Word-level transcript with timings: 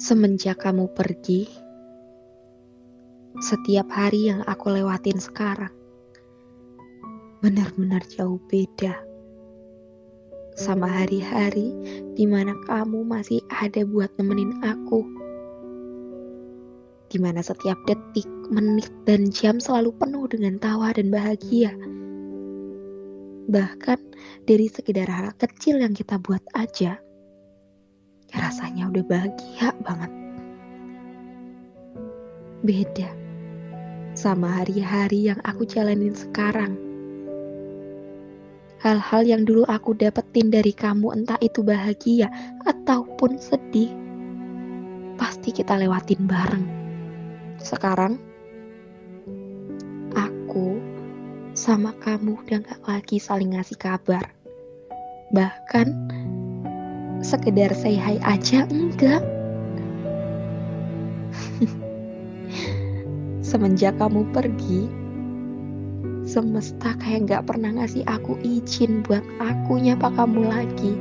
Semenjak 0.00 0.64
kamu 0.64 0.96
pergi, 0.96 1.44
setiap 3.36 3.84
hari 3.92 4.32
yang 4.32 4.40
aku 4.48 4.72
lewatin 4.72 5.20
sekarang 5.20 5.68
benar-benar 7.44 8.00
jauh 8.08 8.40
beda 8.48 8.96
sama 10.56 10.88
hari-hari 10.88 11.76
di 12.16 12.24
mana 12.24 12.56
kamu 12.64 13.04
masih 13.04 13.44
ada 13.52 13.84
buat 13.84 14.08
nemenin 14.16 14.56
aku. 14.64 15.04
Di 17.12 17.20
mana 17.20 17.44
setiap 17.44 17.76
detik, 17.84 18.24
menit, 18.48 18.88
dan 19.04 19.28
jam 19.28 19.60
selalu 19.60 19.92
penuh 20.00 20.24
dengan 20.32 20.56
tawa 20.56 20.96
dan 20.96 21.12
bahagia. 21.12 21.76
Bahkan 23.52 24.00
dari 24.48 24.64
sekedar 24.64 25.12
hal 25.12 25.36
kecil 25.36 25.76
yang 25.84 25.92
kita 25.92 26.16
buat 26.16 26.40
aja, 26.56 26.96
rasanya 28.34 28.90
udah 28.90 29.04
bahagia 29.06 29.74
banget. 29.82 30.12
Beda 32.60 33.10
sama 34.12 34.60
hari-hari 34.60 35.32
yang 35.32 35.40
aku 35.48 35.64
jalanin 35.64 36.12
sekarang. 36.12 36.76
Hal-hal 38.80 39.28
yang 39.28 39.44
dulu 39.44 39.68
aku 39.68 39.92
dapetin 39.92 40.48
dari 40.48 40.72
kamu 40.72 41.12
entah 41.12 41.36
itu 41.44 41.60
bahagia 41.60 42.32
ataupun 42.64 43.36
sedih, 43.36 43.92
pasti 45.20 45.52
kita 45.52 45.76
lewatin 45.76 46.24
bareng. 46.24 46.66
Sekarang, 47.60 48.16
aku 50.16 50.80
sama 51.52 51.92
kamu 52.00 52.40
udah 52.40 52.64
gak 52.64 52.80
lagi 52.88 53.20
saling 53.20 53.52
ngasih 53.52 53.76
kabar. 53.76 54.32
Bahkan, 55.36 55.86
sekedar 57.20 57.72
say 57.76 57.96
hi 57.96 58.16
aja 58.24 58.64
enggak. 58.72 59.20
Semenjak 63.48 64.00
kamu 64.00 64.24
pergi, 64.32 64.88
semesta 66.24 66.96
kayak 66.96 67.28
gak 67.28 67.44
pernah 67.50 67.76
ngasih 67.76 68.04
aku 68.08 68.40
izin 68.40 69.04
buat 69.04 69.24
aku 69.40 69.80
nyapa 69.80 70.08
kamu 70.16 70.40
lagi. 70.48 70.92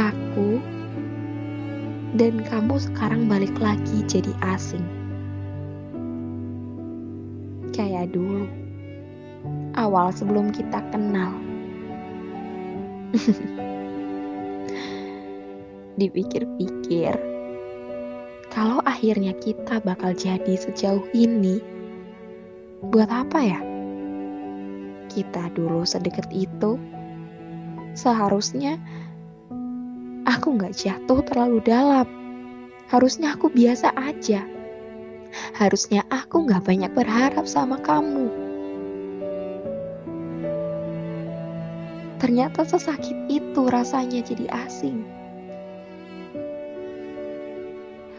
Aku 0.00 0.62
dan 2.16 2.40
kamu 2.48 2.80
sekarang 2.80 3.28
balik 3.28 3.52
lagi 3.60 4.04
jadi 4.08 4.32
asing. 4.56 4.84
Kayak 7.72 8.12
dulu, 8.12 8.48
awal 9.76 10.12
sebelum 10.12 10.52
kita 10.52 10.84
kenal. 10.92 11.51
Dipikir-pikir, 16.00 17.32
kalau 18.52 18.84
akhirnya 18.84 19.32
kita 19.40 19.80
bakal 19.80 20.12
jadi 20.12 20.54
sejauh 20.56 21.04
ini, 21.16 21.60
buat 22.84 23.08
apa 23.08 23.38
ya? 23.40 23.60
Kita 25.08 25.52
dulu 25.56 25.88
sedekat 25.88 26.28
itu, 26.32 26.76
seharusnya 27.92 28.80
aku 30.28 30.56
nggak 30.56 30.76
jatuh 30.76 31.20
terlalu 31.24 31.64
dalam. 31.64 32.08
Harusnya 32.92 33.32
aku 33.32 33.48
biasa 33.48 33.92
aja. 33.96 34.44
Harusnya 35.56 36.04
aku 36.12 36.44
nggak 36.44 36.64
banyak 36.64 36.92
berharap 36.92 37.48
sama 37.48 37.80
kamu. 37.80 38.51
Ternyata 42.22 42.62
sesakit 42.62 43.18
itu 43.26 43.66
rasanya 43.66 44.22
jadi 44.22 44.46
asing. 44.62 45.02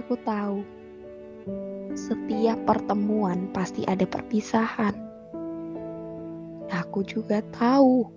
Aku 0.03 0.19
tahu 0.27 0.59
setiap 1.95 2.59
pertemuan 2.67 3.47
pasti 3.55 3.87
ada 3.87 4.03
perpisahan. 4.03 4.91
Aku 6.67 7.07
juga 7.07 7.39
tahu 7.55 8.11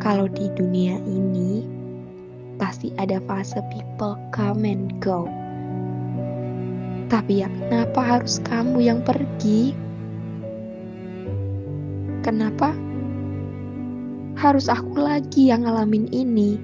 kalau 0.00 0.32
di 0.32 0.48
dunia 0.56 0.96
ini 1.04 1.68
pasti 2.56 2.88
ada 2.96 3.20
fase 3.28 3.60
people 3.68 4.16
come 4.32 4.64
and 4.64 4.96
go. 4.96 5.28
Tapi 7.12 7.44
ya 7.44 7.52
kenapa 7.52 8.00
harus 8.16 8.40
kamu 8.48 8.80
yang 8.80 9.04
pergi? 9.04 9.76
Kenapa 12.24 12.72
harus 14.36 14.68
aku 14.68 14.96
lagi 14.96 15.52
yang 15.52 15.68
ngalamin 15.68 16.08
ini? 16.12 16.56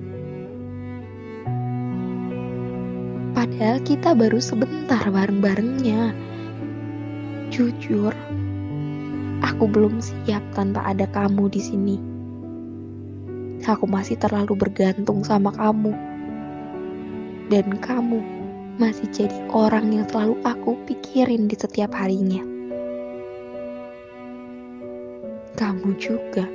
Padahal 3.36 3.78
kita 3.86 4.18
baru 4.18 4.42
sebentar 4.42 5.02
bareng-barengnya. 5.06 6.10
Jujur, 7.54 8.12
aku 9.46 9.64
belum 9.70 10.02
siap 10.02 10.42
tanpa 10.52 10.84
ada 10.84 11.06
kamu 11.10 11.46
di 11.48 11.60
sini. 11.62 11.96
Aku 13.68 13.84
masih 13.84 14.16
terlalu 14.16 14.56
bergantung 14.56 15.20
sama 15.22 15.52
kamu. 15.52 15.92
Dan 17.52 17.78
kamu 17.80 18.20
masih 18.76 19.08
jadi 19.10 19.38
orang 19.52 19.90
yang 19.92 20.06
selalu 20.08 20.38
aku 20.44 20.76
pikirin 20.88 21.50
di 21.50 21.56
setiap 21.56 21.92
harinya. 21.96 22.40
Kamu 25.58 25.98
juga 25.98 26.46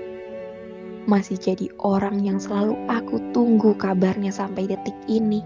masih 1.03 1.35
jadi 1.35 1.67
orang 1.83 2.23
yang 2.23 2.39
selalu 2.39 2.79
aku 2.87 3.19
tunggu 3.35 3.75
kabarnya 3.75 4.31
sampai 4.31 4.71
detik 4.71 4.95
ini. 5.11 5.43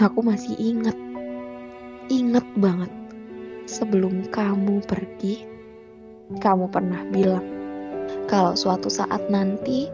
Aku 0.00 0.24
masih 0.24 0.56
ingat, 0.56 0.96
ingat 2.08 2.46
banget 2.56 2.88
sebelum 3.68 4.24
kamu 4.32 4.80
pergi, 4.88 5.44
kamu 6.40 6.72
pernah 6.72 7.04
bilang 7.12 7.44
kalau 8.24 8.56
suatu 8.56 8.88
saat 8.88 9.20
nanti 9.28 9.92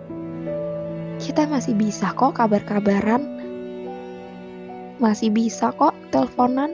kita 1.19 1.49
masih 1.49 1.75
bisa 1.75 2.13
kok 2.13 2.37
kabar-kabaran, 2.37 3.25
masih 5.03 5.33
bisa 5.33 5.73
kok 5.75 5.97
teleponan, 6.13 6.71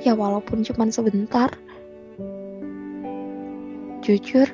ya 0.00 0.14
walaupun 0.14 0.62
cuma 0.62 0.86
sebentar. 0.88 1.50
Jujur, 4.06 4.46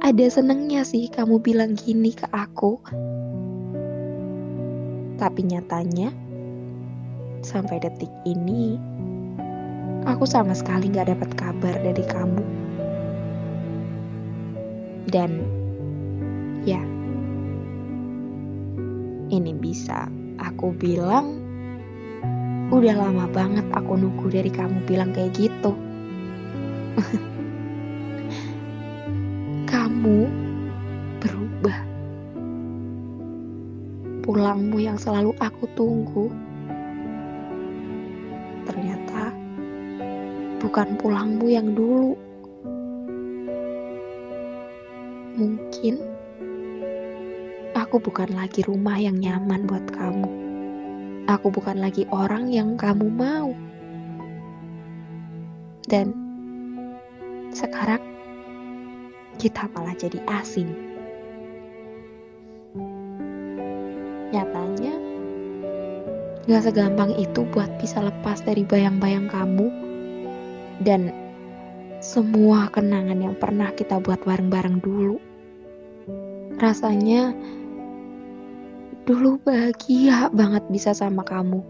ada 0.00 0.26
senengnya 0.32 0.88
sih 0.88 1.04
kamu 1.04 1.36
bilang 1.36 1.76
gini 1.76 2.16
ke 2.16 2.24
aku. 2.32 2.80
Tapi 5.20 5.40
nyatanya, 5.44 6.08
sampai 7.44 7.84
detik 7.84 8.08
ini, 8.24 8.80
aku 10.08 10.24
sama 10.24 10.56
sekali 10.56 10.88
gak 10.96 11.12
dapat 11.12 11.28
kabar 11.36 11.76
dari 11.76 12.00
kamu. 12.08 12.44
Dan 15.12 15.44
ya, 16.64 16.80
ini 19.28 19.52
bisa 19.60 20.08
aku 20.40 20.72
bilang 20.72 21.36
udah 22.72 22.96
lama 22.96 23.28
banget 23.28 23.68
aku 23.76 23.92
nunggu 24.00 24.32
dari 24.32 24.48
kamu 24.48 24.80
bilang 24.88 25.12
kayak 25.12 25.36
gitu. 25.36 25.76
Pulangmu 34.24 34.80
yang 34.80 34.96
selalu 34.96 35.36
aku 35.36 35.68
tunggu 35.76 36.32
ternyata 38.64 39.36
bukan 40.64 40.96
pulangmu 40.96 41.44
yang 41.52 41.76
dulu. 41.76 42.16
Mungkin 45.36 46.00
aku 47.76 48.00
bukan 48.00 48.32
lagi 48.32 48.64
rumah 48.64 48.96
yang 48.96 49.20
nyaman 49.20 49.68
buat 49.68 49.92
kamu. 49.92 50.30
Aku 51.28 51.52
bukan 51.52 51.84
lagi 51.84 52.08
orang 52.08 52.48
yang 52.48 52.80
kamu 52.80 53.12
mau. 53.12 53.52
Dan 55.84 56.16
sekarang 57.52 58.00
kita 59.36 59.68
malah 59.76 59.92
jadi 60.00 60.16
asing. 60.40 60.93
Gak 66.44 66.68
segampang 66.68 67.16
itu 67.16 67.48
buat 67.56 67.72
bisa 67.80 68.04
lepas 68.04 68.44
dari 68.44 68.68
bayang-bayang 68.68 69.32
kamu 69.32 69.72
dan 70.84 71.08
semua 72.04 72.68
kenangan 72.68 73.16
yang 73.16 73.32
pernah 73.40 73.72
kita 73.72 73.96
buat 73.96 74.20
bareng-bareng 74.28 74.84
dulu. 74.84 75.16
Rasanya 76.60 77.32
dulu 79.08 79.40
bahagia 79.40 80.28
banget 80.36 80.60
bisa 80.68 80.92
sama 80.92 81.24
kamu. 81.24 81.64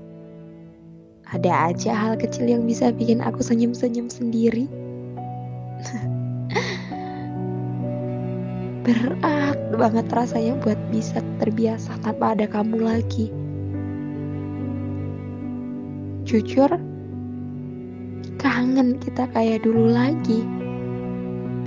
Ada 1.31 1.71
aja 1.71 1.95
hal 1.95 2.19
kecil 2.19 2.51
yang 2.51 2.67
bisa 2.67 2.91
bikin 2.91 3.23
aku 3.23 3.47
senyum-senyum 3.47 4.11
sendiri. 4.11 4.67
Berat 8.85 9.59
banget 9.79 10.07
rasanya 10.11 10.59
buat 10.67 10.79
bisa 10.91 11.23
terbiasa 11.39 11.95
tanpa 12.03 12.35
ada 12.35 12.51
kamu 12.51 12.83
lagi. 12.83 13.44
Jujur, 16.25 16.73
kangen 18.41 18.97
kita 18.97 19.29
kayak 19.37 19.61
dulu 19.61 19.93
lagi. 19.93 20.41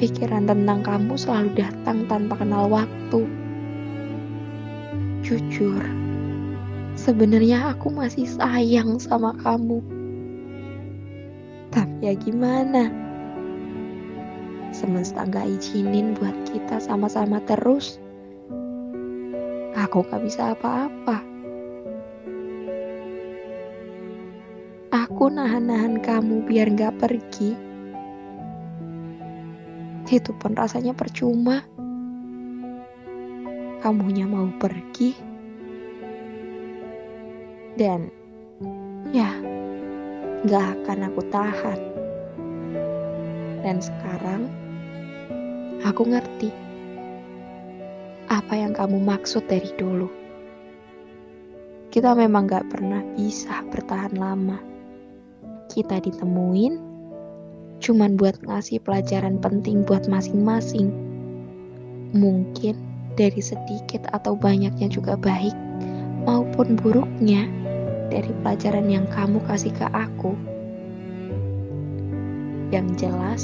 Pikiran 0.02 0.50
tentang 0.50 0.82
kamu 0.82 1.14
selalu 1.14 1.62
datang 1.62 2.10
tanpa 2.10 2.42
kenal 2.42 2.66
waktu. 2.66 3.30
Jujur, 5.22 5.78
sebenarnya 6.98 7.70
aku 7.78 7.94
masih 7.94 8.26
sayang 8.26 8.98
sama 8.98 9.38
kamu. 9.46 9.78
Tapi 11.70 12.10
ya 12.10 12.18
gimana? 12.18 12.90
semesta 14.74 15.26
gak 15.30 15.46
izinin 15.46 16.18
buat 16.18 16.34
kita 16.50 16.82
sama-sama 16.82 17.38
terus, 17.46 18.02
aku 19.78 20.02
gak 20.06 20.22
bisa 20.26 20.58
apa-apa. 20.58 21.37
Aku 25.18 25.34
nahan-nahan 25.34 25.98
kamu 25.98 26.46
biar 26.46 26.70
gak 26.78 27.02
pergi. 27.02 27.58
Itu 30.14 30.30
pun 30.38 30.54
rasanya 30.54 30.94
percuma. 30.94 31.66
Kamunya 33.82 34.30
mau 34.30 34.46
pergi. 34.62 35.18
Dan 37.82 38.14
ya, 39.10 39.34
gak 40.46 40.86
akan 40.86 41.10
aku 41.10 41.22
tahan. 41.34 41.80
Dan 43.66 43.82
sekarang, 43.82 44.46
Aku 45.82 46.06
ngerti 46.06 46.54
apa 48.30 48.54
yang 48.54 48.78
kamu 48.78 49.02
maksud 49.02 49.50
dari 49.50 49.74
dulu. 49.82 50.14
Kita 51.90 52.14
memang 52.14 52.46
gak 52.46 52.70
pernah 52.70 53.02
bisa 53.18 53.66
bertahan 53.74 54.14
lama. 54.14 54.77
Kita 55.78 56.02
ditemuin 56.02 56.74
cuman 57.78 58.18
buat 58.18 58.34
ngasih 58.50 58.82
pelajaran 58.82 59.38
penting 59.38 59.86
buat 59.86 60.10
masing-masing. 60.10 60.90
Mungkin 62.18 62.82
dari 63.14 63.38
sedikit 63.38 64.10
atau 64.10 64.34
banyaknya 64.34 64.90
juga 64.90 65.14
baik 65.14 65.54
maupun 66.26 66.82
buruknya 66.82 67.46
dari 68.10 68.34
pelajaran 68.42 68.90
yang 68.90 69.06
kamu 69.14 69.38
kasih 69.46 69.70
ke 69.70 69.86
aku. 69.94 70.34
Yang 72.74 72.88
jelas, 72.98 73.44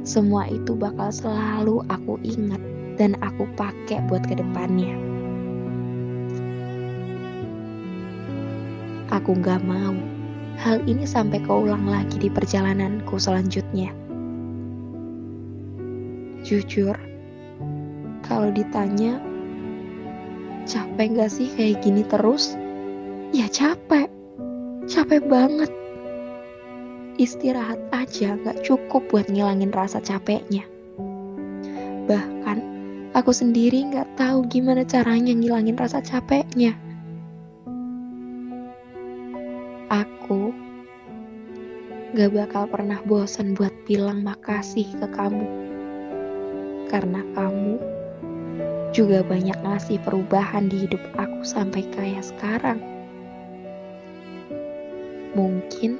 semua 0.00 0.48
itu 0.48 0.72
bakal 0.72 1.12
selalu 1.12 1.84
aku 1.92 2.16
ingat 2.24 2.64
dan 2.96 3.20
aku 3.20 3.44
pakai 3.60 4.00
buat 4.08 4.24
ke 4.24 4.32
depannya. 4.32 4.96
Aku 9.12 9.36
gak 9.44 9.60
mau 9.60 10.19
hal 10.60 10.84
ini 10.84 11.08
sampai 11.08 11.40
keulang 11.40 11.88
lagi 11.88 12.20
di 12.20 12.28
perjalananku 12.28 13.16
selanjutnya. 13.16 13.88
Jujur, 16.44 16.96
kalau 18.20 18.52
ditanya, 18.52 19.16
capek 20.68 21.16
gak 21.16 21.32
sih 21.32 21.48
kayak 21.56 21.80
gini 21.80 22.04
terus? 22.04 22.56
Ya 23.32 23.48
capek, 23.48 24.12
capek 24.84 25.24
banget 25.24 25.72
istirahat 27.20 27.76
aja 27.92 28.36
gak 28.40 28.64
cukup 28.64 29.04
buat 29.12 29.28
ngilangin 29.28 29.72
rasa 29.72 30.00
capeknya. 30.00 30.64
Bahkan 32.08 32.58
aku 33.12 33.32
sendiri 33.32 33.84
gak 33.92 34.08
tahu 34.16 34.48
gimana 34.48 34.84
caranya 34.88 35.36
ngilangin 35.36 35.76
rasa 35.76 36.00
capeknya. 36.00 36.72
Gak 42.20 42.36
bakal 42.36 42.68
pernah 42.68 43.00
bosan 43.08 43.56
buat 43.56 43.72
bilang 43.88 44.20
makasih 44.20 44.84
ke 44.84 45.08
kamu. 45.08 45.48
Karena 46.92 47.24
kamu 47.32 47.80
juga 48.92 49.24
banyak 49.24 49.56
ngasih 49.56 49.96
perubahan 50.04 50.68
di 50.68 50.84
hidup 50.84 51.00
aku 51.16 51.40
sampai 51.40 51.80
kayak 51.96 52.20
sekarang. 52.20 52.76
Mungkin 55.32 55.96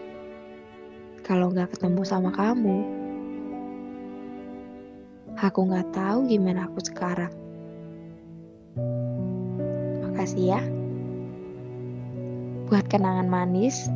kalau 1.24 1.48
nggak 1.56 1.72
ketemu 1.72 2.04
sama 2.04 2.28
kamu, 2.36 2.84
aku 5.40 5.72
nggak 5.72 5.88
tahu 5.96 6.28
gimana 6.28 6.68
aku 6.68 6.84
sekarang. 6.84 7.32
Makasih 10.04 10.52
ya 10.52 10.62
buat 12.68 12.84
kenangan 12.92 13.32
manis 13.32 13.88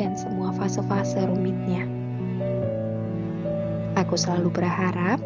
dan 0.00 0.16
semua 0.16 0.56
fase-fase 0.56 1.20
rumitnya. 1.28 1.84
Aku 4.00 4.16
selalu 4.16 4.48
berharap 4.48 5.20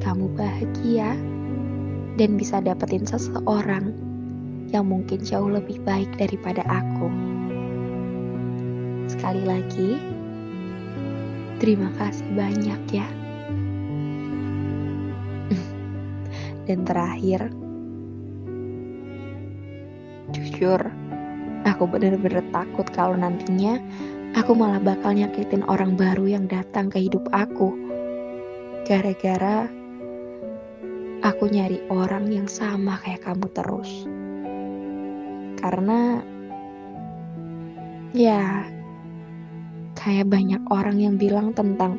kamu 0.00 0.32
bahagia 0.32 1.12
dan 2.16 2.40
bisa 2.40 2.64
dapetin 2.64 3.04
seseorang 3.04 3.92
yang 4.72 4.88
mungkin 4.88 5.20
jauh 5.20 5.52
lebih 5.52 5.76
baik 5.84 6.08
daripada 6.16 6.64
aku. 6.64 7.12
Sekali 9.12 9.44
lagi, 9.44 10.00
Terima 11.56 11.88
kasih 11.96 12.28
banyak 12.36 12.80
ya. 12.92 13.08
Dan 16.68 16.84
terakhir, 16.84 17.48
jujur, 20.36 20.92
aku 21.66 21.90
bener-bener 21.90 22.46
takut 22.54 22.86
kalau 22.94 23.18
nantinya 23.18 23.82
aku 24.38 24.54
malah 24.54 24.78
bakal 24.78 25.10
nyakitin 25.10 25.66
orang 25.66 25.98
baru 25.98 26.38
yang 26.38 26.46
datang 26.46 26.86
ke 26.86 27.02
hidup 27.02 27.26
aku. 27.34 27.74
Gara-gara 28.86 29.66
aku 31.26 31.50
nyari 31.50 31.82
orang 31.90 32.30
yang 32.30 32.46
sama 32.46 33.02
kayak 33.02 33.26
kamu 33.26 33.50
terus. 33.50 34.06
Karena 35.58 36.22
ya 38.14 38.62
kayak 39.98 40.30
banyak 40.30 40.62
orang 40.70 41.02
yang 41.02 41.18
bilang 41.18 41.50
tentang 41.50 41.98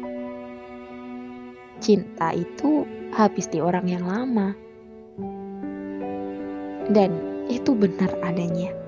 cinta 1.84 2.32
itu 2.32 2.88
habis 3.12 3.52
di 3.52 3.60
orang 3.60 3.84
yang 3.92 4.08
lama. 4.08 4.56
Dan 6.88 7.12
itu 7.52 7.76
benar 7.76 8.16
adanya. 8.24 8.87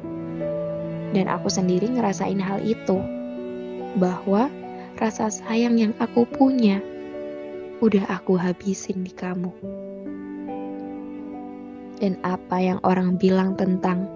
Dan 1.16 1.26
aku 1.30 1.50
sendiri 1.50 1.90
ngerasain 1.90 2.38
hal 2.38 2.62
itu. 2.62 3.02
Bahwa 3.98 4.52
rasa 5.00 5.32
sayang 5.32 5.80
yang 5.80 5.94
aku 5.98 6.28
punya 6.28 6.84
udah 7.80 8.04
aku 8.12 8.36
habisin 8.36 9.08
di 9.08 9.14
kamu. 9.16 9.52
Dan 12.00 12.16
apa 12.24 12.60
yang 12.60 12.80
orang 12.84 13.16
bilang 13.20 13.56
tentang 13.60 14.08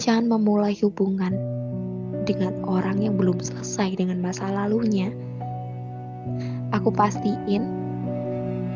jangan 0.00 0.28
memulai 0.36 0.72
hubungan 0.80 1.36
dengan 2.24 2.54
orang 2.64 3.02
yang 3.02 3.18
belum 3.18 3.40
selesai 3.42 3.98
dengan 3.98 4.20
masa 4.24 4.48
lalunya, 4.48 5.12
aku 6.72 6.88
pastiin 6.92 7.64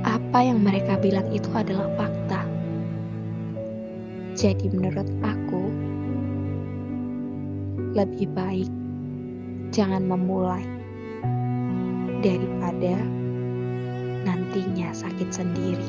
apa 0.04 0.38
yang 0.44 0.60
mereka 0.60 1.00
bilang 1.00 1.28
itu 1.32 1.48
adalah 1.56 1.88
fakta. 1.96 2.44
Jadi 4.36 4.68
menurut 4.68 5.08
aku, 5.24 5.62
lebih 7.96 8.28
baik 8.36 8.68
jangan 9.72 10.04
memulai 10.04 10.60
daripada 12.20 13.00
nantinya 14.28 14.92
sakit 14.92 15.32
sendiri. 15.32 15.88